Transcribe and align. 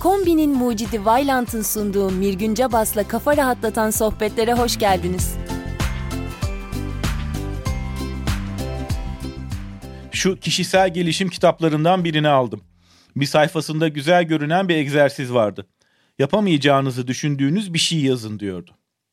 Kombinin 0.00 0.50
mucidi 0.50 1.04
Vailant'ın 1.04 1.62
sunduğu 1.62 2.10
Mirgün 2.10 2.56
Bas'la 2.56 3.08
kafa 3.08 3.36
rahatlatan 3.36 3.90
sohbetlere 3.90 4.52
hoş 4.52 4.78
geldiniz. 4.78 5.36
Şu 10.12 10.36
kişisel 10.36 10.94
gelişim 10.94 11.28
kitaplarından 11.28 12.04
birini 12.04 12.28
aldım. 12.28 12.60
Bir 13.16 13.26
sayfasında 13.26 13.88
güzel 13.88 14.24
görünen 14.24 14.68
bir 14.68 14.76
egzersiz 14.76 15.34
vardı. 15.34 15.66
Yapamayacağınızı 16.18 17.06
düşündüğünüz 17.06 17.74
bir 17.74 17.78
şey 17.78 18.00
yazın 18.00 18.38
diyordu. 18.38 18.70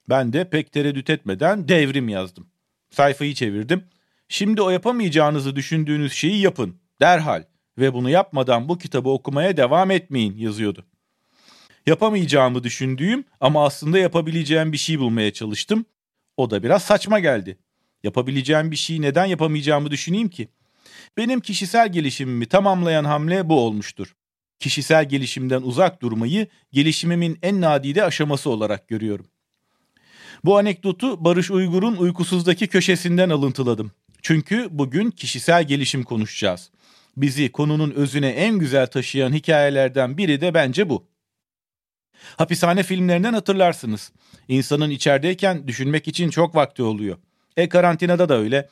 Ben 0.10 0.34
de 0.34 0.50
pek 0.50 0.72
tereddüt 0.72 1.10
etmeden 1.10 1.68
devrim 1.68 2.10
yazdım. 2.10 2.48
Sayfayı 2.90 3.34
çevirdim. 3.34 3.84
Şimdi 4.30 4.62
o 4.62 4.70
yapamayacağınızı 4.70 5.56
düşündüğünüz 5.56 6.14
şeyi 6.14 6.42
yapın. 6.42 6.76
Derhal 7.02 7.44
ve 7.78 7.94
bunu 7.94 8.10
yapmadan 8.10 8.70
bu 8.70 8.78
kitabı 8.78 9.10
okumaya 9.10 9.58
devam 9.58 9.92
etmeyin 9.92 10.38
yazıyordu. 10.38 10.86
Yapamayacağımı 11.88 12.64
düşündüğüm 12.64 13.24
ama 13.40 13.66
aslında 13.66 14.00
yapabileceğim 14.00 14.72
bir 14.72 14.78
şey 14.78 15.00
bulmaya 15.00 15.34
çalıştım. 15.34 15.86
O 16.38 16.50
da 16.50 16.64
biraz 16.64 16.84
saçma 16.84 17.20
geldi. 17.20 17.58
Yapabileceğim 18.04 18.72
bir 18.72 18.76
şeyi 18.76 19.02
neden 19.02 19.26
yapamayacağımı 19.26 19.92
düşüneyim 19.92 20.30
ki? 20.30 20.48
Benim 21.18 21.40
kişisel 21.40 21.92
gelişimimi 21.92 22.46
tamamlayan 22.46 23.04
hamle 23.04 23.50
bu 23.50 23.60
olmuştur. 23.60 24.16
Kişisel 24.60 25.10
gelişimden 25.10 25.62
uzak 25.62 26.02
durmayı 26.02 26.48
gelişimimin 26.72 27.40
en 27.42 27.62
nadide 27.62 28.04
aşaması 28.04 28.50
olarak 28.50 28.88
görüyorum. 28.88 29.26
Bu 30.46 30.58
anekdotu 30.58 31.26
Barış 31.26 31.52
Uygur'un 31.52 31.96
Uykusuzdaki 31.96 32.68
köşesinden 32.68 33.30
alıntıladım. 33.30 33.92
Çünkü 34.22 34.68
bugün 34.72 35.12
kişisel 35.12 35.68
gelişim 35.68 36.04
konuşacağız 36.04 36.72
bizi 37.18 37.52
konunun 37.52 37.92
özüne 37.92 38.30
en 38.30 38.60
güzel 38.60 38.88
taşıyan 38.88 39.34
hikayelerden 39.34 40.18
biri 40.18 40.42
de 40.42 40.54
bence 40.54 40.90
bu. 40.90 41.08
Hapishane 42.38 42.84
filmlerinden 42.84 43.34
hatırlarsınız. 43.34 44.12
İnsanın 44.48 44.90
içerideyken 44.90 45.68
düşünmek 45.68 46.08
için 46.08 46.30
çok 46.30 46.56
vakti 46.56 46.84
oluyor. 46.84 47.18
E 47.58 47.70
karantinada 47.70 48.30
da 48.30 48.38
öyle. 48.38 48.70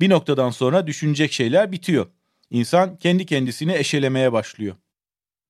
Bir 0.00 0.10
noktadan 0.10 0.50
sonra 0.50 0.86
düşünecek 0.86 1.32
şeyler 1.32 1.72
bitiyor. 1.72 2.06
İnsan 2.50 2.96
kendi 2.96 3.26
kendisini 3.26 3.74
eşelemeye 3.74 4.32
başlıyor. 4.32 4.76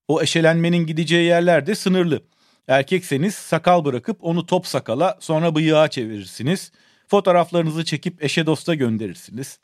O 0.08 0.22
eşelenmenin 0.22 0.86
gideceği 0.86 1.27
yerler 1.27 1.66
de 1.66 1.74
sınırlı. 1.74 2.22
Erkekseniz 2.68 3.34
sakal 3.34 3.84
bırakıp 3.84 4.18
onu 4.20 4.46
top 4.46 4.66
sakala 4.66 5.16
sonra 5.20 5.54
bıyığa 5.54 5.88
çevirirsiniz. 5.88 6.72
Fotoğraflarınızı 7.08 7.84
çekip 7.84 8.24
eşe 8.24 8.46
dosta 8.46 8.74
gönderirsiniz. 8.74 9.58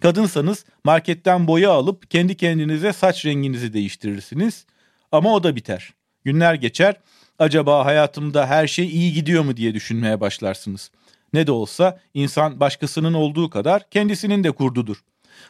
Kadınsanız 0.00 0.64
marketten 0.84 1.46
boya 1.46 1.70
alıp 1.70 2.10
kendi 2.10 2.36
kendinize 2.36 2.92
saç 2.92 3.26
renginizi 3.26 3.72
değiştirirsiniz. 3.72 4.66
Ama 5.12 5.34
o 5.34 5.42
da 5.42 5.56
biter. 5.56 5.94
Günler 6.24 6.54
geçer. 6.54 6.96
Acaba 7.38 7.84
hayatımda 7.84 8.46
her 8.46 8.66
şey 8.66 8.86
iyi 8.86 9.12
gidiyor 9.12 9.44
mu 9.44 9.56
diye 9.56 9.74
düşünmeye 9.74 10.20
başlarsınız. 10.20 10.90
Ne 11.32 11.46
de 11.46 11.52
olsa 11.52 12.00
insan 12.14 12.60
başkasının 12.60 13.14
olduğu 13.14 13.50
kadar 13.50 13.90
kendisinin 13.90 14.44
de 14.44 14.50
kurdudur. 14.50 14.96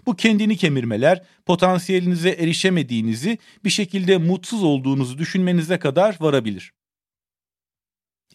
Bu 0.06 0.16
kendini 0.16 0.56
kemirmeler 0.56 1.22
potansiyelinize 1.46 2.30
erişemediğinizi, 2.30 3.38
bir 3.64 3.70
şekilde 3.70 4.18
mutsuz 4.18 4.62
olduğunuzu 4.62 5.18
düşünmenize 5.18 5.78
kadar 5.78 6.16
varabilir. 6.20 6.72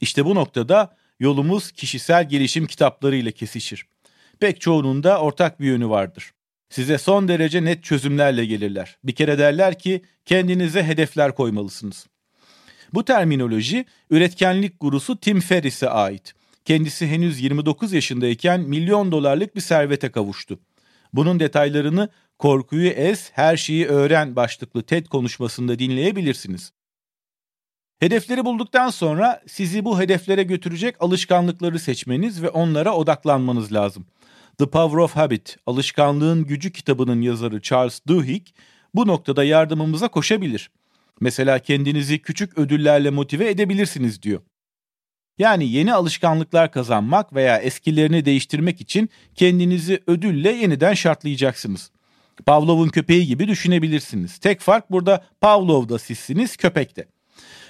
İşte 0.02 0.26
bu 0.26 0.36
noktada 0.36 0.98
yolumuz 1.20 1.72
kişisel 1.72 2.30
gelişim 2.30 2.68
kitapları 2.68 3.16
ile 3.16 3.32
kesişir. 3.32 3.88
Pek 4.40 4.62
çoğunun 4.62 5.04
da 5.04 5.22
ortak 5.22 5.60
bir 5.60 5.66
yönü 5.66 5.90
vardır. 5.90 6.32
Size 6.70 6.98
son 6.98 7.28
derece 7.28 7.64
net 7.64 7.84
çözümlerle 7.84 8.46
gelirler. 8.46 8.98
Bir 9.04 9.16
kere 9.16 9.38
derler 9.38 9.80
ki 9.80 10.02
kendinize 10.26 10.84
hedefler 10.84 11.36
koymalısınız. 11.36 12.08
Bu 12.94 13.06
terminoloji 13.06 13.86
üretkenlik 14.10 14.80
gurusu 14.80 15.20
Tim 15.20 15.40
Ferriss'e 15.40 15.90
ait. 15.90 16.34
Kendisi 16.66 17.08
henüz 17.08 17.42
29 17.42 17.94
yaşındayken 17.94 18.62
milyon 18.62 19.12
dolarlık 19.12 19.56
bir 19.56 19.62
servete 19.62 20.12
kavuştu. 20.12 20.60
Bunun 21.14 21.40
detaylarını 21.40 22.10
Korkuyu 22.40 22.90
Ez, 22.90 23.32
Her 23.34 23.58
Şeyi 23.58 23.88
Öğren 23.88 24.36
başlıklı 24.36 24.84
TED 24.84 25.06
konuşmasında 25.06 25.80
dinleyebilirsiniz. 25.80 26.72
Hedefleri 28.00 28.46
bulduktan 28.46 28.90
sonra 28.90 29.42
sizi 29.48 29.86
bu 29.86 30.00
hedeflere 30.00 30.44
götürecek 30.44 30.96
alışkanlıkları 31.00 31.80
seçmeniz 31.80 32.44
ve 32.44 32.50
onlara 32.50 32.96
odaklanmanız 32.96 33.74
lazım. 33.74 34.06
The 34.60 34.70
Power 34.70 34.98
of 34.98 35.16
Habit, 35.16 35.58
Alışkanlığın 35.66 36.46
Gücü 36.46 36.72
kitabının 36.72 37.22
yazarı 37.22 37.62
Charles 37.62 38.02
Duhigg 38.08 38.48
bu 38.94 39.08
noktada 39.08 39.44
yardımımıza 39.44 40.08
koşabilir. 40.08 40.72
Mesela 41.20 41.60
kendinizi 41.60 42.20
küçük 42.20 42.58
ödüllerle 42.58 43.10
motive 43.10 43.50
edebilirsiniz 43.50 44.22
diyor. 44.22 44.42
Yani 45.38 45.72
yeni 45.72 45.94
alışkanlıklar 45.94 46.72
kazanmak 46.72 47.34
veya 47.34 47.58
eskilerini 47.58 48.26
değiştirmek 48.26 48.82
için 48.82 49.10
kendinizi 49.36 50.04
ödülle 50.08 50.52
yeniden 50.52 50.94
şartlayacaksınız. 50.94 51.92
Pavlov'un 52.46 52.90
köpeği 52.90 53.28
gibi 53.28 53.48
düşünebilirsiniz. 53.48 54.38
Tek 54.38 54.60
fark 54.62 54.92
burada 54.92 55.26
Pavlov'da 55.42 56.00
sizsiniz, 56.00 56.58
köpekte. 56.58 57.08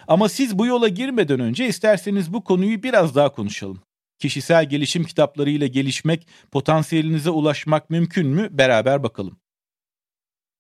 Ama 0.08 0.30
siz 0.30 0.60
bu 0.60 0.66
yola 0.66 0.88
girmeden 0.88 1.40
önce 1.40 1.68
isterseniz 1.68 2.34
bu 2.34 2.44
konuyu 2.44 2.84
biraz 2.84 3.16
daha 3.16 3.32
konuşalım. 3.32 3.80
Kişisel 4.26 4.70
gelişim 4.70 5.04
kitaplarıyla 5.04 5.68
gelişmek, 5.68 6.28
potansiyelinize 6.52 7.30
ulaşmak 7.30 7.90
mümkün 7.90 8.28
mü? 8.28 8.48
Beraber 8.52 9.04
bakalım. 9.04 9.40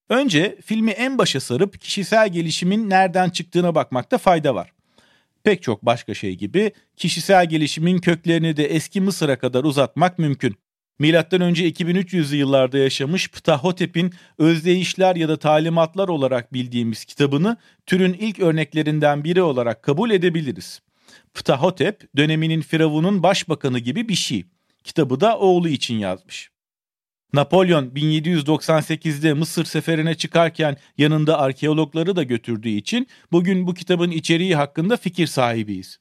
Önce 0.10 0.58
filmi 0.66 0.92
en 0.92 1.18
başa 1.18 1.40
sarıp 1.40 1.82
kişisel 1.82 2.30
gelişimin 2.30 2.90
nereden 2.90 3.30
çıktığına 3.30 3.76
bakmakta 3.76 4.18
fayda 4.18 4.56
var. 4.56 4.74
Pek 5.44 5.64
çok 5.64 5.86
başka 5.86 6.14
şey 6.14 6.36
gibi 6.36 6.72
kişisel 6.96 7.50
gelişimin 7.50 7.98
köklerini 7.98 8.58
de 8.58 8.66
eski 8.66 9.02
Mısır'a 9.02 9.40
kadar 9.40 9.64
uzatmak 9.64 10.20
mümkün. 10.20 10.56
Milattan 11.00 11.42
önce 11.42 11.70
2300'lü 11.70 12.36
yıllarda 12.36 12.78
yaşamış 12.78 13.32
Ptahotep'in 13.32 14.14
Özdeyişler 14.38 15.16
ya 15.16 15.30
da 15.30 15.38
Talimatlar 15.38 16.08
olarak 16.08 16.54
bildiğimiz 16.54 17.06
kitabını 17.06 17.58
türün 17.86 18.14
ilk 18.14 18.40
örneklerinden 18.40 19.24
biri 19.24 19.42
olarak 19.42 19.84
kabul 19.84 20.12
edebiliriz. 20.12 20.82
Ptahotep 21.34 22.16
döneminin 22.18 22.62
firavunun 22.62 23.24
başbakanı 23.24 23.80
gibi 23.80 24.10
bir 24.10 24.16
şey. 24.16 24.44
Kitabı 24.84 25.20
da 25.20 25.40
oğlu 25.40 25.70
için 25.70 25.96
yazmış. 25.96 26.50
Napolyon 27.34 27.90
1798'de 27.90 29.34
Mısır 29.34 29.66
seferine 29.66 30.16
çıkarken 30.16 30.78
yanında 30.98 31.40
arkeologları 31.40 32.16
da 32.16 32.24
götürdüğü 32.24 32.70
için 32.70 33.08
bugün 33.32 33.68
bu 33.68 33.74
kitabın 33.74 34.12
içeriği 34.12 34.56
hakkında 34.56 34.98
fikir 34.98 35.28
sahibiyiz. 35.28 36.00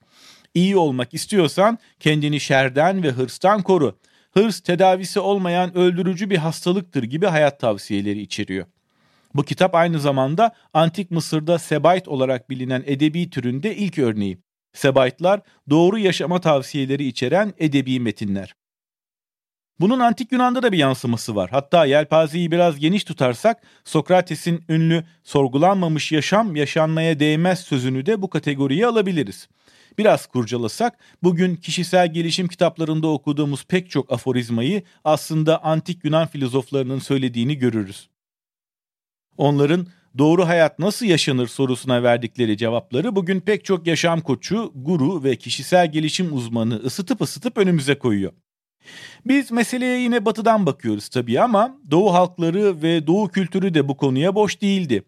İyi 0.54 0.76
olmak 0.76 1.14
istiyorsan 1.14 1.78
kendini 2.00 2.40
şerden 2.40 3.02
ve 3.02 3.10
hırstan 3.10 3.62
koru. 3.62 3.98
Hırs 4.32 4.60
tedavisi 4.60 5.20
olmayan 5.20 5.76
öldürücü 5.76 6.30
bir 6.30 6.36
hastalıktır 6.36 7.02
gibi 7.02 7.26
hayat 7.26 7.60
tavsiyeleri 7.60 8.20
içeriyor. 8.20 8.66
Bu 9.34 9.42
kitap 9.42 9.74
aynı 9.74 10.00
zamanda 10.00 10.54
Antik 10.74 11.10
Mısır'da 11.10 11.58
Sebait 11.58 12.08
olarak 12.08 12.50
bilinen 12.50 12.82
edebi 12.86 13.30
türünde 13.30 13.76
ilk 13.76 13.98
örneği. 13.98 14.38
Sebaitlar 14.74 15.40
doğru 15.70 15.98
yaşama 15.98 16.40
tavsiyeleri 16.40 17.06
içeren 17.06 17.54
edebi 17.58 18.00
metinler. 18.00 18.54
Bunun 19.80 19.98
antik 19.98 20.32
Yunan'da 20.32 20.62
da 20.62 20.72
bir 20.72 20.78
yansıması 20.78 21.36
var. 21.36 21.50
Hatta 21.50 21.84
yelpazeyi 21.84 22.50
biraz 22.50 22.78
geniş 22.78 23.04
tutarsak 23.04 23.62
Sokrates'in 23.84 24.64
ünlü 24.68 25.04
sorgulanmamış 25.22 26.12
yaşam 26.12 26.56
yaşanmaya 26.56 27.20
değmez 27.20 27.60
sözünü 27.60 28.06
de 28.06 28.22
bu 28.22 28.30
kategoriye 28.30 28.86
alabiliriz. 28.86 29.48
Biraz 29.98 30.26
kurcalasak 30.26 30.98
bugün 31.22 31.56
kişisel 31.56 32.12
gelişim 32.12 32.48
kitaplarında 32.48 33.08
okuduğumuz 33.08 33.64
pek 33.64 33.90
çok 33.90 34.12
aforizmayı 34.12 34.82
aslında 35.04 35.64
antik 35.64 36.04
Yunan 36.04 36.26
filozoflarının 36.26 36.98
söylediğini 36.98 37.58
görürüz. 37.58 38.08
Onların 39.36 39.86
doğru 40.18 40.48
hayat 40.48 40.78
nasıl 40.78 41.06
yaşanır 41.06 41.46
sorusuna 41.46 42.02
verdikleri 42.02 42.56
cevapları 42.56 43.16
bugün 43.16 43.40
pek 43.40 43.64
çok 43.64 43.86
yaşam 43.86 44.20
koçu, 44.20 44.72
guru 44.74 45.24
ve 45.24 45.36
kişisel 45.36 45.92
gelişim 45.92 46.36
uzmanı 46.36 46.74
ısıtıp 46.74 47.22
ısıtıp 47.22 47.58
önümüze 47.58 47.98
koyuyor. 47.98 48.32
Biz 49.26 49.50
meseleye 49.50 50.00
yine 50.00 50.24
batıdan 50.24 50.66
bakıyoruz 50.66 51.08
tabii 51.08 51.40
ama 51.40 51.78
doğu 51.90 52.14
halkları 52.14 52.82
ve 52.82 53.06
doğu 53.06 53.28
kültürü 53.28 53.74
de 53.74 53.88
bu 53.88 53.96
konuya 53.96 54.34
boş 54.34 54.60
değildi. 54.60 55.02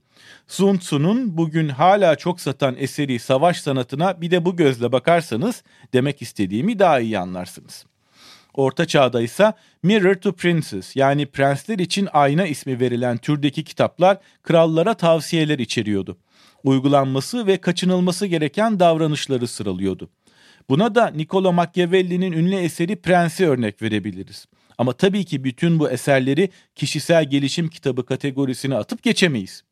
Sun 0.47 0.77
Tzu'nun 0.77 1.37
bugün 1.37 1.69
hala 1.69 2.17
çok 2.17 2.41
satan 2.41 2.75
eseri 2.79 3.19
savaş 3.19 3.61
sanatına 3.61 4.21
bir 4.21 4.31
de 4.31 4.45
bu 4.45 4.57
gözle 4.57 4.93
bakarsanız 4.93 5.63
demek 5.93 6.23
istediğimi 6.23 6.79
daha 6.79 7.01
iyi 7.01 7.19
anlarsınız. 7.19 7.87
Orta 8.57 8.87
Çağ'da 8.87 9.23
ise 9.23 9.53
Mirror 9.83 10.15
to 10.15 10.33
Princes 10.33 10.97
yani 10.97 11.27
prensler 11.27 11.79
için 11.79 12.09
ayna 12.13 12.47
ismi 12.47 12.81
verilen 12.81 13.17
türdeki 13.17 13.65
kitaplar 13.65 14.19
krallara 14.43 14.95
tavsiyeler 14.95 15.59
içeriyordu. 15.59 16.19
Uygulanması 16.65 17.47
ve 17.47 17.57
kaçınılması 17.57 18.27
gereken 18.27 18.81
davranışları 18.81 19.49
sıralıyordu. 19.49 20.11
Buna 20.69 20.95
da 20.95 21.07
Niccolo 21.07 21.53
Machiavelli'nin 21.53 22.33
ünlü 22.33 22.55
eseri 22.55 22.97
Prens'i 22.97 23.49
örnek 23.49 23.83
verebiliriz. 23.83 24.47
Ama 24.79 24.93
tabii 24.93 25.25
ki 25.25 25.45
bütün 25.45 25.79
bu 25.79 25.91
eserleri 25.91 26.51
kişisel 26.75 27.31
gelişim 27.31 27.69
kitabı 27.69 28.07
kategorisine 28.07 28.75
atıp 28.77 29.03
geçemeyiz. 29.03 29.63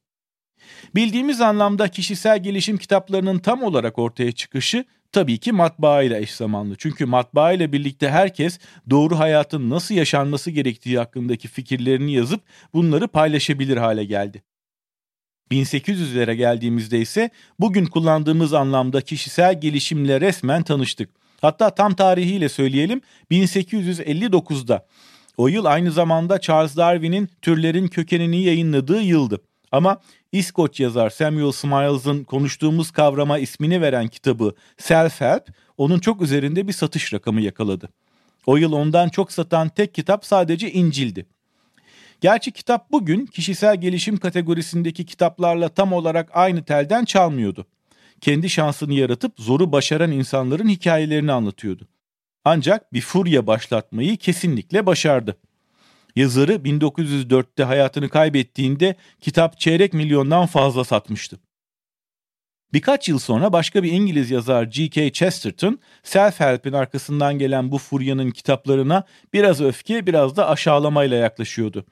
Bildiğimiz 0.95 1.41
anlamda 1.41 1.89
kişisel 1.89 2.43
gelişim 2.43 2.79
kitaplarının 2.79 3.39
tam 3.39 3.63
olarak 3.63 3.99
ortaya 3.99 4.33
çıkışı 4.33 4.85
tabii 5.15 5.39
ki 5.39 5.53
matbaa 5.53 6.03
ile 6.03 6.19
eş 6.19 6.35
zamanlı. 6.35 6.75
Çünkü 6.79 7.07
matbaa 7.07 7.53
ile 7.53 7.73
birlikte 7.73 8.11
herkes 8.11 8.59
doğru 8.91 9.19
hayatın 9.19 9.71
nasıl 9.71 9.95
yaşanması 9.95 10.51
gerektiği 10.51 10.99
hakkındaki 10.99 11.49
fikirlerini 11.49 12.13
yazıp 12.13 12.43
bunları 12.75 13.09
paylaşabilir 13.09 13.77
hale 13.77 14.05
geldi. 14.05 14.43
1800'lere 15.51 16.35
geldiğimizde 16.35 17.01
ise 17.01 17.31
bugün 17.61 17.87
kullandığımız 17.87 18.55
anlamda 18.55 19.01
kişisel 19.01 19.61
gelişimle 19.61 20.21
resmen 20.21 20.63
tanıştık. 20.63 21.11
Hatta 21.41 21.71
tam 21.71 21.95
tarihiyle 21.95 22.49
söyleyelim 22.49 23.01
1859'da. 23.31 24.87
O 25.37 25.49
yıl 25.49 25.65
aynı 25.65 25.91
zamanda 25.91 26.41
Charles 26.41 26.77
Darwin'in 26.77 27.29
Türlerin 27.43 27.89
Kökenini 27.89 28.43
yayınladığı 28.43 29.03
yıldı. 29.03 29.41
Ama 29.73 30.01
İskoç 30.33 30.81
yazar 30.81 31.11
Samuel 31.11 31.53
Smiles'ın 31.53 32.25
konuştuğumuz 32.25 32.91
kavrama 32.91 33.39
ismini 33.39 33.81
veren 33.81 34.09
kitabı 34.09 34.55
Self-Help 34.79 35.43
onun 35.77 35.99
çok 35.99 36.23
üzerinde 36.23 36.69
bir 36.69 36.73
satış 36.73 37.13
rakamı 37.13 37.41
yakaladı. 37.41 37.89
O 38.47 38.57
yıl 38.57 38.73
ondan 38.73 39.09
çok 39.09 39.33
satan 39.33 39.69
tek 39.69 39.95
kitap 39.95 40.25
sadece 40.27 40.73
İncil'di. 40.73 41.27
Gerçi 42.21 42.53
kitap 42.53 42.93
bugün 42.93 43.27
kişisel 43.27 43.81
gelişim 43.81 44.17
kategorisindeki 44.17 45.07
kitaplarla 45.07 45.69
tam 45.69 45.93
olarak 45.93 46.31
aynı 46.33 46.65
telden 46.65 47.05
çalmıyordu. 47.05 47.67
Kendi 48.21 48.51
şansını 48.51 48.95
yaratıp 48.95 49.33
zoru 49.39 49.73
başaran 49.73 50.13
insanların 50.13 50.69
hikayelerini 50.69 51.33
anlatıyordu. 51.33 51.89
Ancak 52.45 52.93
bir 52.93 53.01
furya 53.01 53.47
başlatmayı 53.47 54.17
kesinlikle 54.17 54.87
başardı. 54.87 55.37
Yazarı 56.17 56.53
1904'te 56.53 57.65
hayatını 57.65 58.09
kaybettiğinde 58.09 58.97
kitap 59.21 59.61
çeyrek 59.61 59.93
milyondan 59.93 60.47
fazla 60.47 60.85
satmıştı. 60.85 61.41
Birkaç 62.73 63.09
yıl 63.09 63.19
sonra 63.19 63.53
başka 63.53 63.83
bir 63.83 63.93
İngiliz 63.93 64.31
yazar 64.31 64.63
G.K. 64.63 65.13
Chesterton, 65.13 65.79
Self-Help'in 66.03 66.73
arkasından 66.73 67.39
gelen 67.39 67.73
bu 67.73 67.79
furyanın 67.79 68.31
kitaplarına 68.31 69.05
biraz 69.33 69.61
öfke 69.61 70.07
biraz 70.07 70.37
da 70.37 70.49
aşağılamayla 70.49 71.17
yaklaşıyordu. 71.17 71.85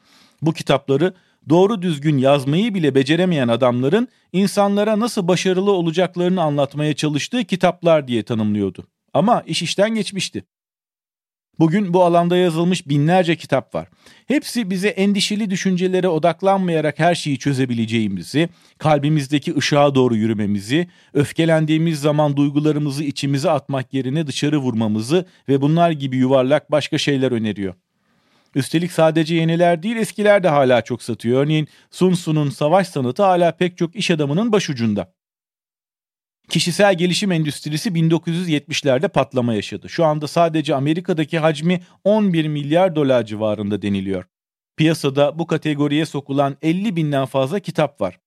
Bu 0.43 0.53
kitapları 0.53 1.15
doğru 1.49 1.83
düzgün 1.83 2.19
yazmayı 2.19 2.75
bile 2.75 2.95
beceremeyen 2.95 3.49
adamların 3.49 4.09
insanlara 4.33 5.01
nasıl 5.01 5.29
başarılı 5.29 5.73
olacaklarını 5.73 6.43
anlatmaya 6.43 6.95
çalıştığı 6.95 7.45
kitaplar 7.45 8.09
diye 8.09 8.23
tanımlıyordu. 8.23 8.87
Ama 9.15 9.43
iş 9.47 9.63
işten 9.63 9.95
geçmişti. 9.95 10.45
Bugün 11.58 11.94
bu 11.94 12.04
alanda 12.04 12.37
yazılmış 12.37 12.88
binlerce 12.88 13.37
kitap 13.37 13.75
var. 13.75 13.88
Hepsi 14.28 14.70
bize 14.70 14.88
endişeli 14.88 15.50
düşüncelere 15.50 16.08
odaklanmayarak 16.08 16.99
her 16.99 17.14
şeyi 17.14 17.38
çözebileceğimizi, 17.38 18.49
kalbimizdeki 18.78 19.56
ışığa 19.56 19.94
doğru 19.94 20.16
yürümemizi, 20.16 20.88
öfkelendiğimiz 21.14 22.00
zaman 22.00 22.37
duygularımızı 22.37 23.04
içimize 23.04 23.50
atmak 23.50 23.94
yerine 23.94 24.26
dışarı 24.26 24.58
vurmamızı 24.58 25.26
ve 25.49 25.60
bunlar 25.60 25.90
gibi 25.90 26.16
yuvarlak 26.16 26.70
başka 26.70 26.99
şeyler 26.99 27.32
öneriyor. 27.32 27.75
Üstelik 28.54 28.93
sadece 28.93 29.34
yeniler 29.34 29.82
değil 29.82 29.96
eskiler 29.96 30.43
de 30.43 30.49
hala 30.49 30.82
çok 30.82 31.02
satıyor. 31.02 31.43
Örneğin 31.43 31.69
Sun 31.90 32.12
Tzu'nun 32.12 32.50
savaş 32.50 32.88
sanatı 32.88 33.22
hala 33.22 33.52
pek 33.52 33.78
çok 33.78 33.96
iş 33.96 34.10
adamının 34.10 34.52
başucunda. 34.52 35.12
Kişisel 36.49 36.94
gelişim 36.94 37.33
endüstrisi 37.33 37.91
1970'lerde 37.91 39.09
patlama 39.09 39.55
yaşadı. 39.55 39.89
Şu 39.89 40.05
anda 40.05 40.29
sadece 40.29 40.75
Amerika'daki 40.75 41.39
hacmi 41.39 41.81
11 42.05 42.49
milyar 42.49 42.97
dolar 42.97 43.27
civarında 43.27 43.83
deniliyor. 43.83 44.25
Piyasada 44.77 45.39
bu 45.39 45.47
kategoriye 45.47 46.06
sokulan 46.06 46.56
50 46.62 46.97
binden 46.97 47.27
fazla 47.27 47.61
kitap 47.61 48.00
var. 48.00 48.19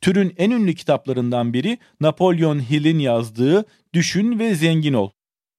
Türün 0.00 0.34
en 0.36 0.50
ünlü 0.50 0.74
kitaplarından 0.74 1.52
biri 1.52 1.78
Napolyon 2.00 2.60
Hill'in 2.70 2.98
yazdığı 2.98 3.64
Düşün 3.94 4.38
ve 4.38 4.54
Zengin 4.54 4.92
Ol. 4.92 5.10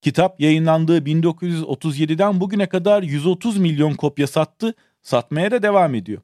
Kitap 0.02 0.40
yayınlandığı 0.40 1.00
1937'den 1.00 2.42
bugüne 2.42 2.66
kadar 2.66 3.04
130 3.04 3.58
milyon 3.58 3.94
kopya 3.94 4.28
sattı, 4.28 4.74
satmaya 5.02 5.52
da 5.52 5.64
devam 5.64 5.96
ediyor. 5.96 6.22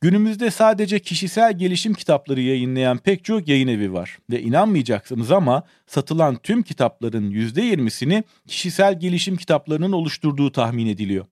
Günümüzde 0.00 0.50
sadece 0.50 0.98
kişisel 0.98 1.58
gelişim 1.58 1.94
kitapları 1.94 2.40
yayınlayan 2.40 2.98
pek 2.98 3.24
çok 3.24 3.48
yayın 3.48 3.68
evi 3.68 3.92
var 3.92 4.18
ve 4.30 4.42
inanmayacaksınız 4.42 5.30
ama 5.30 5.62
satılan 5.86 6.36
tüm 6.36 6.62
kitapların 6.62 7.30
%20'sini 7.30 8.24
kişisel 8.46 9.00
gelişim 9.00 9.36
kitaplarının 9.36 9.92
oluşturduğu 9.92 10.52
tahmin 10.52 10.86
ediliyor. 10.86 11.26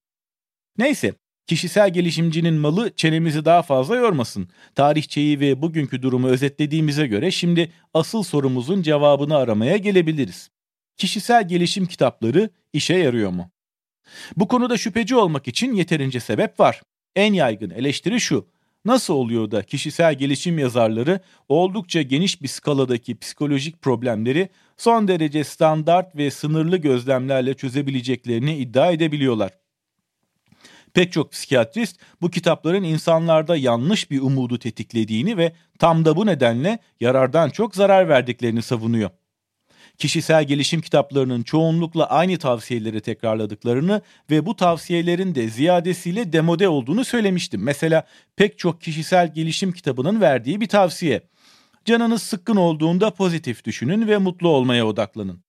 Neyse, 0.79 1.15
kişisel 1.47 1.93
gelişimcinin 1.93 2.55
malı 2.55 2.91
çenemizi 2.97 3.45
daha 3.45 3.63
fazla 3.63 3.97
yormasın. 3.97 4.49
Tarihçeyi 4.75 5.41
ve 5.41 5.63
bugünkü 5.63 6.03
durumu 6.03 6.29
özetlediğimize 6.29 7.07
göre 7.07 7.31
şimdi 7.31 7.73
asıl 7.95 8.23
sorumuzun 8.23 8.83
cevabını 8.83 9.37
aramaya 9.37 9.77
gelebiliriz. 9.77 10.51
Kişisel 10.97 11.49
gelişim 11.49 11.87
kitapları 11.87 12.51
işe 12.73 12.95
yarıyor 12.95 13.31
mu? 13.31 13.51
Bu 14.37 14.49
konuda 14.49 14.79
şüpheci 14.79 15.17
olmak 15.17 15.49
için 15.49 15.75
yeterince 15.75 16.21
sebep 16.21 16.61
var. 16.61 16.83
En 17.17 17.33
yaygın 17.33 17.71
eleştiri 17.71 18.21
şu. 18.21 18.47
Nasıl 18.85 19.15
oluyor 19.15 19.51
da 19.51 19.63
kişisel 19.63 20.15
gelişim 20.15 20.59
yazarları 20.59 21.21
oldukça 21.49 22.03
geniş 22.03 22.43
bir 22.43 22.49
skaladaki 22.49 23.19
psikolojik 23.19 23.83
problemleri 23.83 24.49
son 24.77 25.09
derece 25.09 25.45
standart 25.45 26.17
ve 26.17 26.31
sınırlı 26.31 26.77
gözlemlerle 26.77 27.55
çözebileceklerini 27.55 28.57
iddia 28.57 28.91
edebiliyorlar? 28.91 29.51
Pek 30.95 31.13
çok 31.13 31.33
psikiyatrist 31.33 32.01
bu 32.21 32.31
kitapların 32.31 32.83
insanlarda 32.83 33.57
yanlış 33.57 34.11
bir 34.11 34.21
umudu 34.21 34.59
tetiklediğini 34.59 35.37
ve 35.37 35.53
tam 35.79 36.05
da 36.05 36.17
bu 36.17 36.27
nedenle 36.27 36.79
yarardan 37.01 37.51
çok 37.51 37.75
zarar 37.75 38.09
verdiklerini 38.09 38.63
savunuyor 38.63 39.11
kişisel 39.99 40.45
gelişim 40.45 40.81
kitaplarının 40.81 41.43
çoğunlukla 41.43 42.11
aynı 42.11 42.39
tavsiyeleri 42.39 43.01
tekrarladıklarını 43.01 44.03
ve 44.31 44.47
bu 44.47 44.57
tavsiyelerin 44.57 45.35
de 45.35 45.49
ziyadesiyle 45.49 46.33
demode 46.33 46.69
olduğunu 46.69 47.05
söylemiştim. 47.05 47.63
Mesela 47.63 48.07
pek 48.37 48.59
çok 48.59 48.81
kişisel 48.81 49.35
gelişim 49.35 49.73
kitabının 49.73 50.21
verdiği 50.21 50.61
bir 50.61 50.69
tavsiye. 50.69 51.23
Canınız 51.85 52.23
sıkkın 52.23 52.57
olduğunda 52.57 53.11
pozitif 53.11 53.65
düşünün 53.65 54.09
ve 54.09 54.19
mutlu 54.19 54.49
olmaya 54.49 54.87
odaklanın. 54.87 55.45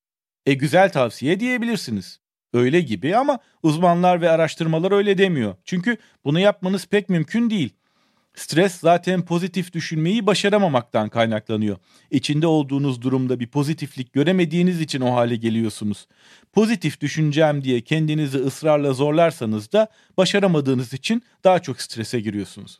E 0.45 0.53
güzel 0.53 0.91
tavsiye 0.91 1.39
diyebilirsiniz. 1.39 2.19
Öyle 2.53 2.81
gibi 2.81 3.17
ama 3.17 3.39
uzmanlar 3.63 4.21
ve 4.21 4.29
araştırmalar 4.29 4.91
öyle 4.91 5.17
demiyor. 5.17 5.55
Çünkü 5.65 5.97
bunu 6.25 6.39
yapmanız 6.39 6.87
pek 6.87 7.09
mümkün 7.09 7.49
değil. 7.49 7.69
Stres 8.35 8.73
zaten 8.73 9.25
pozitif 9.25 9.73
düşünmeyi 9.73 10.25
başaramamaktan 10.25 11.09
kaynaklanıyor. 11.09 11.77
İçinde 12.11 12.47
olduğunuz 12.47 13.01
durumda 13.01 13.39
bir 13.39 13.47
pozitiflik 13.47 14.13
göremediğiniz 14.13 14.81
için 14.81 15.01
o 15.01 15.13
hale 15.13 15.35
geliyorsunuz. 15.35 16.07
Pozitif 16.53 17.01
düşüneceğim 17.01 17.63
diye 17.63 17.81
kendinizi 17.81 18.37
ısrarla 18.37 18.93
zorlarsanız 18.93 19.71
da 19.71 19.87
başaramadığınız 20.17 20.93
için 20.93 21.23
daha 21.43 21.59
çok 21.59 21.81
strese 21.81 22.19
giriyorsunuz. 22.19 22.79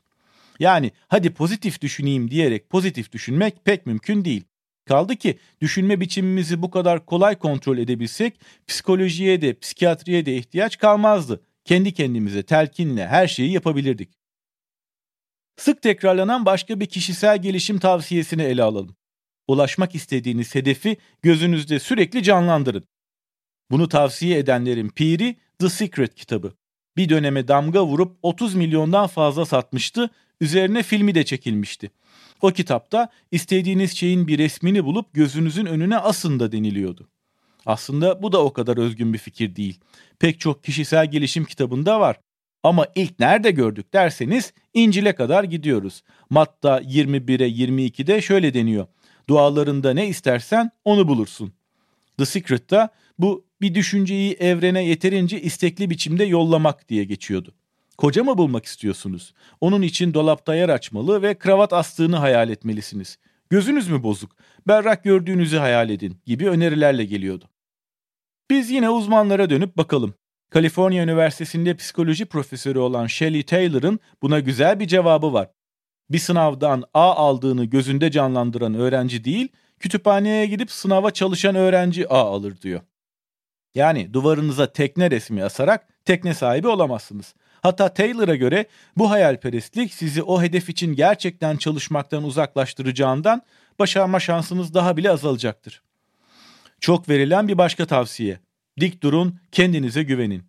Yani 0.60 0.92
hadi 1.08 1.30
pozitif 1.30 1.82
düşüneyim 1.82 2.32
diyerek 2.32 2.70
pozitif 2.70 3.12
düşünmek 3.12 3.66
pek 3.66 3.86
mümkün 3.86 4.26
değil. 4.26 4.44
Kaldı 4.86 5.16
ki 5.16 5.38
düşünme 5.62 6.00
biçimimizi 6.00 6.62
bu 6.62 6.72
kadar 6.72 7.06
kolay 7.06 7.36
kontrol 7.36 7.78
edebilsek 7.78 8.40
psikolojiye 8.68 9.42
de 9.42 9.60
psikiyatriye 9.60 10.26
de 10.26 10.38
ihtiyaç 10.38 10.78
kalmazdı. 10.78 11.42
Kendi 11.66 11.94
kendimize 11.94 12.44
telkinle 12.44 13.08
her 13.08 13.28
şeyi 13.28 13.52
yapabilirdik. 13.52 14.25
Sık 15.58 15.82
tekrarlanan 15.82 16.46
başka 16.46 16.80
bir 16.80 16.86
kişisel 16.86 17.42
gelişim 17.42 17.80
tavsiyesini 17.80 18.42
ele 18.42 18.64
alalım. 18.64 18.96
Ulaşmak 19.48 19.96
istediğiniz 19.96 20.56
hedefi 20.56 20.98
gözünüzde 21.22 21.80
sürekli 21.80 22.24
canlandırın. 22.24 22.84
Bunu 23.72 23.90
tavsiye 23.90 24.38
edenlerin 24.38 24.90
piri 24.90 25.36
The 25.60 25.70
Secret 25.70 26.16
kitabı. 26.16 26.54
Bir 26.98 27.10
döneme 27.10 27.48
damga 27.48 27.86
vurup 27.86 28.18
30 28.22 28.56
milyondan 28.56 29.08
fazla 29.08 29.46
satmıştı, 29.46 30.10
üzerine 30.42 30.84
filmi 30.84 31.16
de 31.16 31.26
çekilmişti. 31.26 31.92
O 32.42 32.52
kitapta 32.52 33.10
istediğiniz 33.32 33.98
şeyin 33.98 34.28
bir 34.28 34.38
resmini 34.38 34.86
bulup 34.86 35.14
gözünüzün 35.14 35.66
önüne 35.66 35.98
asın 35.98 36.40
da 36.40 36.52
deniliyordu. 36.52 37.08
Aslında 37.66 38.24
bu 38.24 38.32
da 38.32 38.44
o 38.44 38.54
kadar 38.54 38.78
özgün 38.78 39.14
bir 39.14 39.18
fikir 39.18 39.56
değil. 39.56 39.80
Pek 40.20 40.40
çok 40.40 40.64
kişisel 40.64 41.12
gelişim 41.12 41.46
kitabında 41.46 42.00
var. 42.00 42.20
Ama 42.66 42.88
ilk 42.96 43.20
nerede 43.20 43.52
gördük 43.52 43.94
derseniz 43.94 44.54
İncil'e 44.74 45.16
kadar 45.16 45.44
gidiyoruz. 45.44 46.04
Matta 46.30 46.82
21'e 46.82 47.50
22'de 47.50 48.22
şöyle 48.22 48.54
deniyor. 48.54 48.88
Dualarında 49.30 49.94
ne 49.94 50.08
istersen 50.08 50.72
onu 50.86 51.08
bulursun. 51.08 51.54
The 52.18 52.26
Secret'ta 52.26 52.90
bu 53.20 53.46
bir 53.62 53.76
düşünceyi 53.76 54.34
evrene 54.34 54.86
yeterince 54.86 55.42
istekli 55.42 55.90
biçimde 55.90 56.24
yollamak 56.24 56.90
diye 56.90 57.04
geçiyordu. 57.04 57.54
Koca 57.98 58.24
mı 58.24 58.38
bulmak 58.38 58.66
istiyorsunuz? 58.66 59.34
Onun 59.62 59.82
için 59.82 60.14
dolapta 60.14 60.56
yer 60.56 60.70
açmalı 60.70 61.22
ve 61.22 61.38
kravat 61.38 61.74
astığını 61.74 62.16
hayal 62.16 62.50
etmelisiniz. 62.50 63.18
Gözünüz 63.50 63.88
mü 63.88 64.04
bozuk? 64.04 64.36
Berrak 64.68 65.04
gördüğünüzü 65.04 65.58
hayal 65.58 65.90
edin 65.90 66.18
gibi 66.26 66.50
önerilerle 66.50 67.06
geliyordu. 67.06 67.46
Biz 68.50 68.70
yine 68.70 68.90
uzmanlara 68.90 69.50
dönüp 69.50 69.78
bakalım. 69.78 70.14
Kaliforniya 70.56 71.04
Üniversitesi'nde 71.04 71.76
psikoloji 71.76 72.26
profesörü 72.26 72.80
olan 72.80 73.08
Shelley 73.08 73.44
Taylor'ın 73.44 74.00
buna 74.22 74.40
güzel 74.40 74.80
bir 74.80 74.88
cevabı 74.88 75.34
var. 75.34 75.50
Bir 76.10 76.20
sınavdan 76.20 76.84
A 76.94 77.16
aldığını 77.16 77.66
gözünde 77.66 78.12
canlandıran 78.12 78.74
öğrenci 78.74 79.24
değil, 79.24 79.48
kütüphaneye 79.80 80.46
gidip 80.46 80.72
sınava 80.72 81.12
çalışan 81.12 81.56
öğrenci 81.56 82.10
A 82.10 82.18
alır 82.18 82.62
diyor. 82.62 82.82
Yani 83.76 84.14
duvarınıza 84.14 84.72
tekne 84.72 85.12
resmi 85.12 85.44
asarak 85.44 85.88
tekne 86.06 86.34
sahibi 86.34 86.68
olamazsınız. 86.68 87.36
Hatta 87.62 87.94
Taylor'a 87.94 88.36
göre 88.36 88.66
bu 88.98 89.10
hayalperestlik 89.10 89.94
sizi 89.94 90.24
o 90.24 90.42
hedef 90.42 90.70
için 90.70 90.96
gerçekten 90.96 91.58
çalışmaktan 91.58 92.24
uzaklaştıracağından 92.24 93.42
başarma 93.80 94.20
şansınız 94.20 94.74
daha 94.74 94.98
bile 94.98 95.12
azalacaktır. 95.12 95.82
Çok 96.80 97.10
verilen 97.10 97.48
bir 97.48 97.58
başka 97.58 97.86
tavsiye. 97.86 98.45
Dik 98.80 99.04
durun, 99.04 99.40
kendinize 99.52 100.04
güvenin. 100.04 100.44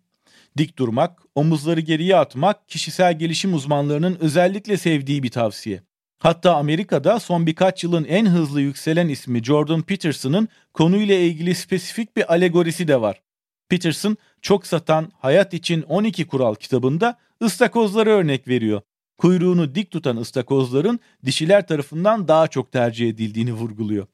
Dik 0.57 0.77
durmak, 0.77 1.19
omuzları 1.35 1.79
geriye 1.79 2.15
atmak 2.15 2.69
kişisel 2.69 3.19
gelişim 3.19 3.53
uzmanlarının 3.53 4.17
özellikle 4.19 4.77
sevdiği 4.77 5.23
bir 5.23 5.29
tavsiye. 5.31 5.81
Hatta 6.19 6.55
Amerika'da 6.55 7.19
son 7.19 7.45
birkaç 7.45 7.83
yılın 7.83 8.03
en 8.03 8.25
hızlı 8.25 8.61
yükselen 8.61 9.07
ismi 9.07 9.43
Jordan 9.43 9.81
Peterson'ın 9.81 10.47
konuyla 10.73 11.15
ilgili 11.15 11.55
spesifik 11.55 12.17
bir 12.17 12.33
alegorisi 12.33 12.87
de 12.87 13.01
var. 13.01 13.21
Peterson 13.69 14.17
çok 14.41 14.67
satan 14.67 15.11
Hayat 15.19 15.53
için 15.53 15.81
12 15.81 16.27
Kural 16.27 16.55
kitabında 16.55 17.17
ıstakozları 17.43 18.09
örnek 18.09 18.47
veriyor. 18.47 18.81
Kuyruğunu 19.17 19.75
dik 19.75 19.91
tutan 19.91 20.17
ıstakozların 20.17 20.99
dişiler 21.25 21.67
tarafından 21.67 22.27
daha 22.27 22.47
çok 22.47 22.71
tercih 22.71 23.09
edildiğini 23.09 23.53
vurguluyor. 23.53 24.07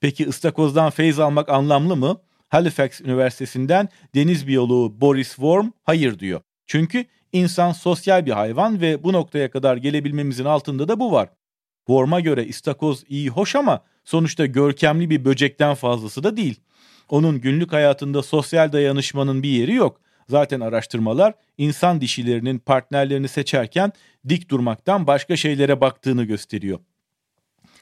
Peki 0.00 0.28
ıstakozdan 0.28 0.90
feyz 0.90 1.18
almak 1.18 1.48
anlamlı 1.48 1.96
mı? 1.96 2.20
Halifax 2.50 3.00
Üniversitesi'nden 3.00 3.88
deniz 4.14 4.46
biyoloğu 4.46 5.00
Boris 5.00 5.28
Worm 5.28 5.66
hayır 5.82 6.18
diyor. 6.18 6.40
Çünkü 6.66 7.04
insan 7.32 7.72
sosyal 7.72 8.26
bir 8.26 8.30
hayvan 8.30 8.80
ve 8.80 9.04
bu 9.04 9.12
noktaya 9.12 9.50
kadar 9.50 9.76
gelebilmemizin 9.76 10.44
altında 10.44 10.88
da 10.88 11.00
bu 11.00 11.12
var. 11.12 11.28
Worm'a 11.86 12.20
göre 12.20 12.44
istakoz 12.44 13.04
iyi 13.08 13.28
hoş 13.28 13.56
ama 13.56 13.84
sonuçta 14.04 14.46
görkemli 14.46 15.10
bir 15.10 15.24
böcekten 15.24 15.74
fazlası 15.74 16.22
da 16.22 16.36
değil. 16.36 16.60
Onun 17.08 17.40
günlük 17.40 17.72
hayatında 17.72 18.22
sosyal 18.22 18.72
dayanışmanın 18.72 19.42
bir 19.42 19.48
yeri 19.48 19.74
yok. 19.74 20.00
Zaten 20.28 20.60
araştırmalar 20.60 21.34
insan 21.58 22.00
dişilerinin 22.00 22.58
partnerlerini 22.58 23.28
seçerken 23.28 23.92
dik 24.28 24.48
durmaktan 24.48 25.06
başka 25.06 25.36
şeylere 25.36 25.80
baktığını 25.80 26.24
gösteriyor. 26.24 26.78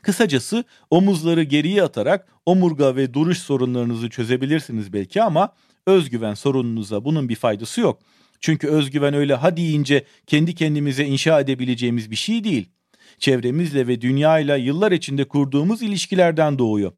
Kısacası 0.02 0.64
omuzları 0.90 1.42
geriye 1.42 1.82
atarak 1.82 2.28
omurga 2.46 2.96
ve 2.96 3.14
duruş 3.14 3.38
sorunlarınızı 3.38 4.10
çözebilirsiniz 4.10 4.92
belki 4.92 5.22
ama 5.22 5.52
özgüven 5.86 6.34
sorununuza 6.34 7.04
bunun 7.04 7.28
bir 7.28 7.36
faydası 7.36 7.80
yok. 7.80 8.00
Çünkü 8.40 8.68
özgüven 8.68 9.14
öyle 9.14 9.34
ha 9.34 9.56
deyince 9.56 10.04
kendi 10.26 10.54
kendimize 10.54 11.04
inşa 11.04 11.40
edebileceğimiz 11.40 12.10
bir 12.10 12.16
şey 12.16 12.44
değil. 12.44 12.68
Çevremizle 13.18 13.86
ve 13.86 14.00
dünyayla 14.00 14.56
yıllar 14.56 14.92
içinde 14.92 15.24
kurduğumuz 15.24 15.82
ilişkilerden 15.82 16.58
doğuyor. 16.58 16.92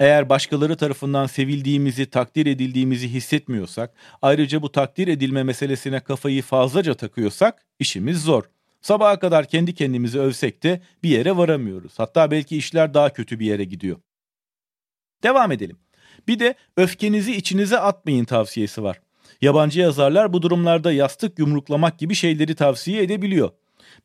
Eğer 0.00 0.28
başkaları 0.28 0.76
tarafından 0.76 1.26
sevildiğimizi, 1.26 2.06
takdir 2.06 2.46
edildiğimizi 2.46 3.08
hissetmiyorsak, 3.08 3.94
ayrıca 4.22 4.62
bu 4.62 4.72
takdir 4.72 5.08
edilme 5.08 5.42
meselesine 5.42 6.00
kafayı 6.00 6.42
fazlaca 6.42 6.94
takıyorsak 6.94 7.66
işimiz 7.78 8.22
zor. 8.22 8.44
Sabaha 8.84 9.18
kadar 9.18 9.48
kendi 9.48 9.74
kendimizi 9.74 10.20
övsek 10.20 10.62
de 10.62 10.80
bir 11.02 11.08
yere 11.08 11.36
varamıyoruz. 11.36 11.92
Hatta 11.96 12.30
belki 12.30 12.56
işler 12.56 12.94
daha 12.94 13.12
kötü 13.12 13.40
bir 13.40 13.46
yere 13.46 13.64
gidiyor. 13.64 13.96
Devam 15.22 15.52
edelim. 15.52 15.78
Bir 16.28 16.38
de 16.38 16.54
öfkenizi 16.76 17.36
içinize 17.36 17.78
atmayın 17.78 18.24
tavsiyesi 18.24 18.82
var. 18.82 19.00
Yabancı 19.40 19.80
yazarlar 19.80 20.32
bu 20.32 20.42
durumlarda 20.42 20.92
yastık 20.92 21.38
yumruklamak 21.38 21.98
gibi 21.98 22.14
şeyleri 22.14 22.54
tavsiye 22.54 23.02
edebiliyor. 23.02 23.50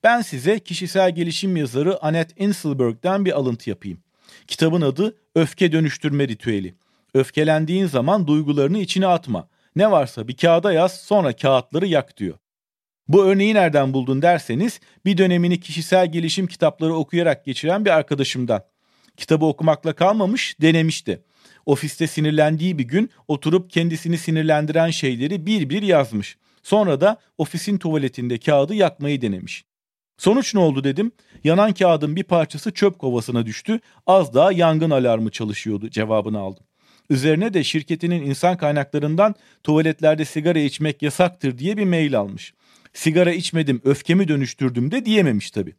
Ben 0.03 0.21
size 0.21 0.59
kişisel 0.59 1.15
gelişim 1.15 1.57
yazarı 1.57 2.03
Annette 2.03 2.45
Inselberg'den 2.45 3.25
bir 3.25 3.31
alıntı 3.31 3.69
yapayım. 3.69 3.99
Kitabın 4.47 4.81
adı 4.81 5.17
Öfke 5.35 5.71
Dönüştürme 5.71 6.27
Ritüeli. 6.27 6.75
Öfkelendiğin 7.13 7.85
zaman 7.85 8.27
duygularını 8.27 8.77
içine 8.77 9.07
atma. 9.07 9.47
Ne 9.75 9.91
varsa 9.91 10.27
bir 10.27 10.37
kağıda 10.37 10.73
yaz 10.73 10.99
sonra 10.99 11.35
kağıtları 11.35 11.87
yak 11.87 12.17
diyor. 12.17 12.37
Bu 13.09 13.25
örneği 13.25 13.53
nereden 13.53 13.93
buldun 13.93 14.21
derseniz 14.21 14.79
bir 15.05 15.17
dönemini 15.17 15.59
kişisel 15.59 16.11
gelişim 16.11 16.47
kitapları 16.47 16.93
okuyarak 16.93 17.45
geçiren 17.45 17.85
bir 17.85 17.89
arkadaşımdan. 17.89 18.63
Kitabı 19.17 19.45
okumakla 19.45 19.93
kalmamış 19.93 20.55
denemişti. 20.61 21.23
Ofiste 21.65 22.07
sinirlendiği 22.07 22.77
bir 22.77 22.83
gün 22.83 23.09
oturup 23.27 23.71
kendisini 23.71 24.17
sinirlendiren 24.17 24.89
şeyleri 24.89 25.45
bir 25.45 25.69
bir 25.69 25.81
yazmış. 25.81 26.37
Sonra 26.63 27.01
da 27.01 27.17
ofisin 27.37 27.77
tuvaletinde 27.77 28.37
kağıdı 28.37 28.75
yakmayı 28.75 29.21
denemiş. 29.21 29.65
Sonuç 30.17 30.55
ne 30.55 30.59
oldu 30.59 30.83
dedim. 30.83 31.11
Yanan 31.43 31.73
kağıdın 31.73 32.15
bir 32.15 32.23
parçası 32.23 32.71
çöp 32.71 32.99
kovasına 32.99 33.45
düştü. 33.45 33.79
Az 34.07 34.33
daha 34.33 34.51
yangın 34.51 34.89
alarmı 34.89 35.31
çalışıyordu 35.31 35.89
cevabını 35.89 36.39
aldım. 36.39 36.63
Üzerine 37.09 37.53
de 37.53 37.63
şirketinin 37.63 38.21
insan 38.21 38.57
kaynaklarından 38.57 39.35
tuvaletlerde 39.63 40.25
sigara 40.25 40.59
içmek 40.59 41.01
yasaktır 41.01 41.57
diye 41.57 41.77
bir 41.77 41.85
mail 41.85 42.19
almış. 42.19 42.53
Sigara 42.93 43.31
içmedim 43.31 43.81
öfkemi 43.83 44.27
dönüştürdüm 44.27 44.91
de 44.91 45.05
diyememiş 45.05 45.51
tabii. 45.51 45.75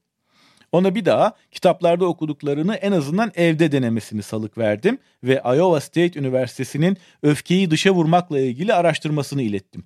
Ona 0.72 0.94
bir 0.94 1.04
daha 1.04 1.36
kitaplarda 1.50 2.06
okuduklarını 2.06 2.74
en 2.74 2.92
azından 2.92 3.32
evde 3.34 3.72
denemesini 3.72 4.22
salık 4.22 4.58
verdim 4.58 4.98
ve 5.24 5.42
Iowa 5.44 5.80
State 5.80 6.20
Üniversitesi'nin 6.20 6.96
öfkeyi 7.22 7.70
dışa 7.70 7.90
vurmakla 7.90 8.40
ilgili 8.40 8.74
araştırmasını 8.74 9.42
ilettim. 9.42 9.84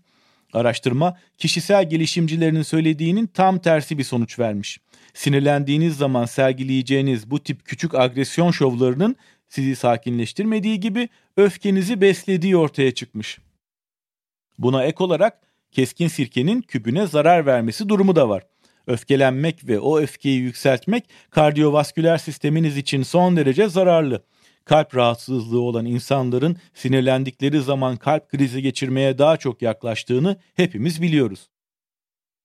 Araştırma 0.53 1.19
kişisel 1.39 1.91
gelişimcilerinin 1.91 2.63
söylediğinin 2.63 3.27
tam 3.27 3.59
tersi 3.59 3.99
bir 3.99 4.05
sonuç 4.05 4.39
vermiş. 4.39 4.81
Sinirlendiğiniz 5.15 5.97
zaman 5.97 6.25
sergileyeceğiniz 6.25 7.31
bu 7.31 7.43
tip 7.43 7.65
küçük 7.65 7.95
agresyon 7.95 8.51
şovlarının 8.51 9.17
sizi 9.49 9.77
sakinleştirmediği 9.77 10.81
gibi 10.81 11.09
öfkenizi 11.37 12.01
beslediği 12.01 12.57
ortaya 12.57 12.95
çıkmış. 12.95 13.39
Buna 14.59 14.85
ek 14.85 15.05
olarak 15.05 15.41
keskin 15.75 16.09
sirkenin 16.09 16.61
kübüne 16.63 17.07
zarar 17.07 17.47
vermesi 17.47 17.89
durumu 17.89 18.17
da 18.17 18.29
var. 18.29 18.43
Öfkelenmek 18.87 19.69
ve 19.69 19.81
o 19.81 20.01
öfkeyi 20.01 20.41
yükseltmek 20.41 21.05
kardiyovasküler 21.31 22.19
sisteminiz 22.19 22.77
için 22.77 23.03
son 23.03 23.37
derece 23.37 23.69
zararlı 23.69 24.23
kalp 24.65 24.97
rahatsızlığı 24.97 25.61
olan 25.61 25.87
insanların 25.87 26.57
sinirlendikleri 26.75 27.61
zaman 27.61 27.97
kalp 27.97 28.29
krizi 28.29 28.63
geçirmeye 28.63 29.19
daha 29.19 29.37
çok 29.37 29.63
yaklaştığını 29.63 30.37
hepimiz 30.55 31.03
biliyoruz. 31.03 31.49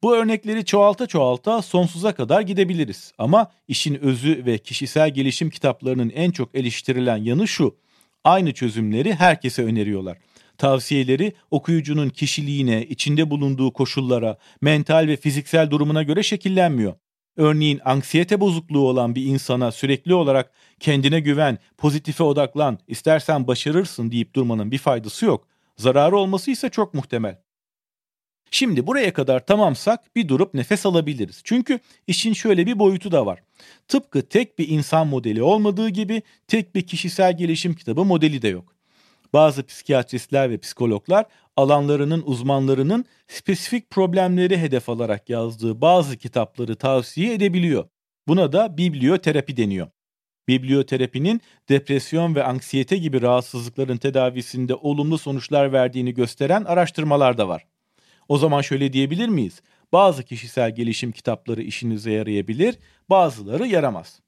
Bu 0.04 0.16
örnekleri 0.16 0.66
çoğalta 0.66 1.08
çoğalta 1.08 1.62
sonsuza 1.62 2.16
kadar 2.16 2.42
gidebiliriz. 2.42 3.14
Ama 3.18 3.52
işin 3.68 3.96
özü 3.96 4.46
ve 4.46 4.58
kişisel 4.58 5.14
gelişim 5.14 5.50
kitaplarının 5.50 6.10
en 6.10 6.32
çok 6.32 6.56
eleştirilen 6.56 7.18
yanı 7.18 7.48
şu. 7.48 7.78
Aynı 8.24 8.54
çözümleri 8.54 9.14
herkese 9.14 9.64
öneriyorlar. 9.64 10.18
Tavsiyeleri 10.60 11.34
okuyucunun 11.52 12.10
kişiliğine, 12.10 12.86
içinde 12.86 13.30
bulunduğu 13.30 13.74
koşullara, 13.74 14.38
mental 14.62 15.08
ve 15.08 15.18
fiziksel 15.18 15.70
durumuna 15.70 16.04
göre 16.04 16.24
şekillenmiyor. 16.24 16.94
Örneğin 17.38 17.82
anksiyete 17.86 18.40
bozukluğu 18.40 18.88
olan 18.88 19.16
bir 19.16 19.26
insana 19.26 19.72
sürekli 19.72 20.14
olarak 20.14 20.52
kendine 20.80 21.20
güven, 21.20 21.58
pozitife 21.78 22.24
odaklan, 22.24 22.80
istersen 22.88 23.48
başarırsın 23.48 24.12
deyip 24.12 24.34
durmanın 24.34 24.72
bir 24.72 24.78
faydası 24.78 25.26
yok. 25.26 25.48
Zararı 25.78 26.18
olması 26.18 26.52
ise 26.52 26.70
çok 26.70 26.94
muhtemel. 26.94 27.42
Şimdi 28.52 28.88
buraya 28.88 29.14
kadar 29.14 29.46
tamamsak 29.46 30.16
bir 30.16 30.28
durup 30.28 30.54
nefes 30.54 30.86
alabiliriz. 30.86 31.42
Çünkü 31.44 31.80
işin 32.08 32.34
şöyle 32.34 32.66
bir 32.66 32.80
boyutu 32.80 33.12
da 33.12 33.26
var. 33.26 33.40
Tıpkı 33.88 34.22
tek 34.22 34.60
bir 34.60 34.68
insan 34.68 35.08
modeli 35.08 35.44
olmadığı 35.44 35.90
gibi 35.90 36.22
tek 36.48 36.76
bir 36.76 36.82
kişisel 36.88 37.38
gelişim 37.38 37.74
kitabı 37.74 38.06
modeli 38.06 38.42
de 38.42 38.48
yok. 38.48 38.79
Bazı 39.34 39.66
psikiyatristler 39.66 40.50
ve 40.50 40.58
psikologlar 40.58 41.26
alanlarının 41.58 42.24
uzmanlarının 42.26 43.06
spesifik 43.28 43.90
problemleri 43.90 44.58
hedef 44.58 44.90
alarak 44.90 45.30
yazdığı 45.30 45.82
bazı 45.82 46.18
kitapları 46.18 46.76
tavsiye 46.76 47.34
edebiliyor. 47.34 47.90
Buna 48.28 48.52
da 48.52 48.78
biblioterapi 48.78 49.58
deniyor. 49.58 49.88
Biblioterapinin 50.48 51.42
depresyon 51.70 52.36
ve 52.36 52.44
anksiyete 52.44 52.98
gibi 52.98 53.22
rahatsızlıkların 53.22 53.98
tedavisinde 53.98 54.76
olumlu 54.76 55.18
sonuçlar 55.18 55.74
verdiğini 55.74 56.14
gösteren 56.14 56.64
araştırmalar 56.64 57.38
da 57.38 57.48
var. 57.48 57.68
O 58.28 58.38
zaman 58.38 58.62
şöyle 58.62 58.94
diyebilir 58.94 59.30
miyiz? 59.30 59.62
Bazı 59.94 60.24
kişisel 60.24 60.76
gelişim 60.76 61.12
kitapları 61.12 61.62
işinize 61.62 62.12
yarayabilir, 62.12 62.76
bazıları 63.10 63.68
yaramaz. 63.68 64.22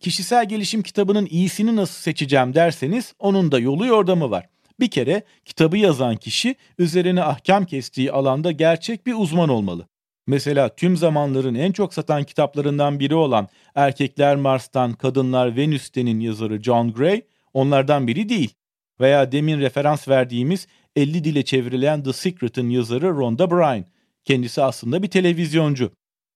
Kişisel 0.00 0.48
gelişim 0.48 0.82
kitabının 0.82 1.26
iyisini 1.30 1.76
nasıl 1.76 2.02
seçeceğim 2.02 2.54
derseniz 2.54 3.14
onun 3.18 3.52
da 3.52 3.58
yolu 3.58 3.86
yordamı 3.86 4.30
var. 4.30 4.46
Bir 4.80 4.90
kere 4.90 5.22
kitabı 5.44 5.78
yazan 5.78 6.16
kişi 6.16 6.54
üzerine 6.78 7.22
ahkam 7.22 7.64
kestiği 7.64 8.12
alanda 8.12 8.52
gerçek 8.52 9.06
bir 9.06 9.14
uzman 9.14 9.48
olmalı. 9.48 9.86
Mesela 10.26 10.74
tüm 10.74 10.96
zamanların 10.96 11.54
en 11.54 11.72
çok 11.72 11.94
satan 11.94 12.24
kitaplarından 12.24 13.00
biri 13.00 13.14
olan 13.14 13.48
Erkekler 13.74 14.36
Mars'tan, 14.36 14.92
Kadınlar 14.92 15.56
Venüs'tenin 15.56 16.20
yazarı 16.20 16.62
John 16.62 16.92
Gray 16.92 17.22
onlardan 17.54 18.06
biri 18.06 18.28
değil. 18.28 18.54
Veya 19.00 19.32
demin 19.32 19.60
referans 19.60 20.08
verdiğimiz 20.08 20.66
50 20.96 21.24
dile 21.24 21.44
çevrilen 21.44 22.02
The 22.02 22.12
Secret'ın 22.12 22.68
yazarı 22.68 23.10
Rhonda 23.10 23.50
Byrne. 23.50 23.84
Kendisi 24.24 24.62
aslında 24.62 25.02
bir 25.02 25.08
televizyoncu. 25.08 25.92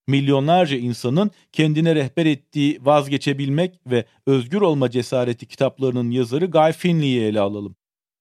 Milyonlarca 0.07 0.77
insanın 0.77 1.31
kendine 1.51 1.95
rehber 1.95 2.25
ettiği 2.25 2.79
vazgeçebilmek 2.81 3.79
ve 3.87 4.05
özgür 4.27 4.61
olma 4.61 4.89
cesareti 4.91 5.45
kitaplarının 5.45 6.11
yazarı 6.11 6.45
Guy 6.45 6.71
Finley'i 6.71 7.21
ele 7.21 7.39
alalım. 7.39 7.75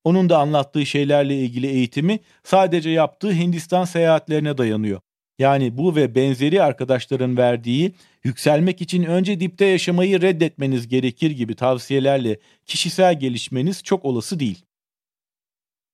Onun 0.05 0.29
da 0.29 0.38
anlattığı 0.38 0.87
şeylerle 0.87 1.38
ilgili 1.38 1.67
eğitimi 1.67 2.19
sadece 2.45 2.91
yaptığı 2.91 3.33
Hindistan 3.33 3.85
seyahatlerine 3.85 4.59
dayanıyor. 4.59 5.00
Yani 5.38 5.79
bu 5.79 5.97
ve 5.97 6.14
benzeri 6.14 6.62
arkadaşların 6.62 7.37
verdiği 7.37 7.93
yükselmek 8.25 8.81
için 8.81 9.03
önce 9.03 9.41
dipte 9.41 9.64
yaşamayı 9.64 10.23
reddetmeniz 10.23 10.88
gerekir 10.88 11.31
gibi 11.31 11.55
tavsiyelerle 11.55 12.38
kişisel 12.67 13.21
gelişmeniz 13.21 13.83
çok 13.83 14.05
olası 14.05 14.41
değil. 14.41 14.64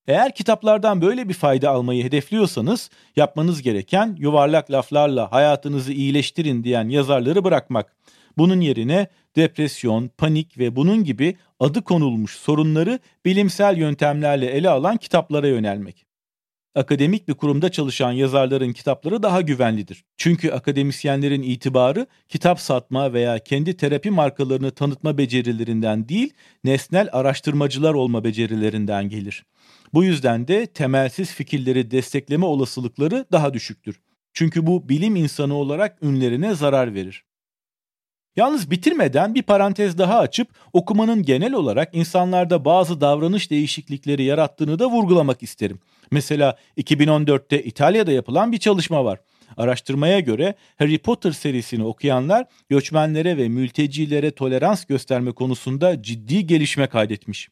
Eğer 0.06 0.34
kitaplardan 0.34 1.02
böyle 1.02 1.28
bir 1.28 1.34
fayda 1.34 1.70
almayı 1.70 2.04
hedefliyorsanız 2.04 2.90
yapmanız 3.16 3.62
gereken 3.62 4.16
yuvarlak 4.18 4.70
laflarla 4.70 5.32
hayatınızı 5.32 5.92
iyileştirin 5.92 6.64
diyen 6.64 6.88
yazarları 6.88 7.44
bırakmak. 7.44 7.96
Bunun 8.38 8.60
yerine 8.60 9.06
depresyon, 9.36 10.10
panik 10.18 10.58
ve 10.58 10.76
bunun 10.76 11.04
gibi 11.04 11.36
adı 11.60 11.82
konulmuş 11.82 12.36
sorunları 12.36 12.98
bilimsel 13.24 13.76
yöntemlerle 13.76 14.46
ele 14.46 14.68
alan 14.68 14.96
kitaplara 14.96 15.48
yönelmek. 15.48 16.06
Akademik 16.74 17.28
bir 17.28 17.34
kurumda 17.34 17.70
çalışan 17.70 18.12
yazarların 18.12 18.72
kitapları 18.72 19.22
daha 19.22 19.40
güvenlidir. 19.40 20.04
Çünkü 20.16 20.50
akademisyenlerin 20.50 21.42
itibarı 21.42 22.06
kitap 22.28 22.60
satma 22.60 23.12
veya 23.12 23.38
kendi 23.38 23.76
terapi 23.76 24.10
markalarını 24.10 24.70
tanıtma 24.70 25.18
becerilerinden 25.18 26.08
değil, 26.08 26.32
nesnel 26.64 27.08
araştırmacılar 27.12 27.94
olma 27.94 28.24
becerilerinden 28.24 29.08
gelir. 29.08 29.44
Bu 29.94 30.04
yüzden 30.04 30.48
de 30.48 30.66
temelsiz 30.66 31.34
fikirleri 31.34 31.90
destekleme 31.90 32.46
olasılıkları 32.46 33.26
daha 33.32 33.54
düşüktür. 33.54 34.00
Çünkü 34.32 34.66
bu 34.66 34.88
bilim 34.88 35.16
insanı 35.16 35.54
olarak 35.54 36.02
ünlerine 36.02 36.54
zarar 36.54 36.94
verir. 36.94 37.24
Yalnız 38.36 38.70
bitirmeden 38.70 39.34
bir 39.34 39.42
parantez 39.42 39.98
daha 39.98 40.18
açıp 40.18 40.48
okumanın 40.72 41.22
genel 41.22 41.52
olarak 41.52 41.94
insanlarda 41.94 42.64
bazı 42.64 43.00
davranış 43.00 43.50
değişiklikleri 43.50 44.22
yarattığını 44.22 44.78
da 44.78 44.90
vurgulamak 44.90 45.42
isterim. 45.42 45.80
Mesela 46.10 46.56
2014'te 46.76 47.62
İtalya'da 47.64 48.12
yapılan 48.12 48.52
bir 48.52 48.58
çalışma 48.58 49.04
var. 49.04 49.18
Araştırmaya 49.56 50.20
göre 50.20 50.54
Harry 50.78 50.98
Potter 50.98 51.32
serisini 51.32 51.84
okuyanlar 51.84 52.46
göçmenlere 52.68 53.36
ve 53.36 53.48
mültecilere 53.48 54.30
tolerans 54.30 54.84
gösterme 54.84 55.32
konusunda 55.32 56.02
ciddi 56.02 56.46
gelişme 56.46 56.86
kaydetmiş. 56.86 57.48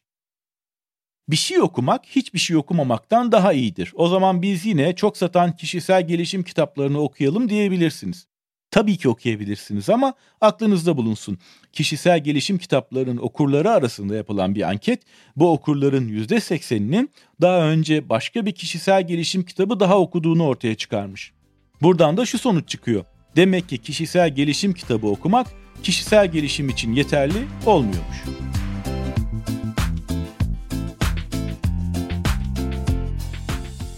Bir 1.29 1.35
şey 1.35 1.61
okumak 1.61 2.05
hiçbir 2.05 2.39
şey 2.39 2.57
okumamaktan 2.57 3.31
daha 3.31 3.53
iyidir. 3.53 3.91
O 3.95 4.07
zaman 4.07 4.41
biz 4.41 4.65
yine 4.65 4.95
çok 4.95 5.17
satan 5.17 5.55
kişisel 5.55 6.07
gelişim 6.07 6.43
kitaplarını 6.43 7.01
okuyalım 7.01 7.49
diyebilirsiniz. 7.49 8.27
Tabii 8.71 8.97
ki 8.97 9.09
okuyabilirsiniz 9.09 9.89
ama 9.89 10.13
aklınızda 10.41 10.97
bulunsun. 10.97 11.37
Kişisel 11.73 12.23
gelişim 12.23 12.57
kitaplarının 12.57 13.17
okurları 13.17 13.71
arasında 13.71 14.15
yapılan 14.15 14.55
bir 14.55 14.61
anket 14.61 15.01
bu 15.35 15.51
okurların 15.51 16.09
%80'inin 16.09 17.09
daha 17.41 17.61
önce 17.61 18.09
başka 18.09 18.45
bir 18.45 18.51
kişisel 18.51 19.07
gelişim 19.07 19.43
kitabı 19.43 19.79
daha 19.79 19.99
okuduğunu 19.99 20.45
ortaya 20.45 20.75
çıkarmış. 20.75 21.33
Buradan 21.81 22.17
da 22.17 22.25
şu 22.25 22.37
sonuç 22.37 22.69
çıkıyor. 22.69 23.05
Demek 23.35 23.69
ki 23.69 23.77
kişisel 23.77 24.35
gelişim 24.35 24.73
kitabı 24.73 25.07
okumak 25.07 25.47
kişisel 25.83 26.31
gelişim 26.31 26.69
için 26.69 26.93
yeterli 26.93 27.47
olmuyormuş. 27.65 28.23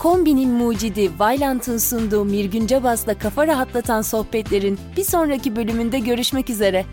Kombinin 0.01 0.49
mucidi 0.49 1.11
Vailant'ın 1.19 1.77
sunduğu 1.77 2.25
Mirgün 2.25 2.67
Cabas'la 2.67 3.17
kafa 3.19 3.47
rahatlatan 3.47 4.01
sohbetlerin 4.01 4.79
bir 4.97 5.03
sonraki 5.03 5.55
bölümünde 5.55 5.99
görüşmek 5.99 6.49
üzere. 6.49 6.85